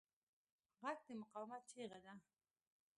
[0.83, 2.13] غږ د مقاومت چیغه ده